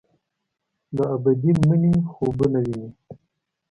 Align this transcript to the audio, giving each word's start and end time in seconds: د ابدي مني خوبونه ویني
د 0.95 0.97
ابدي 1.15 1.51
مني 1.67 1.93
خوبونه 2.11 2.59
ویني 2.65 2.89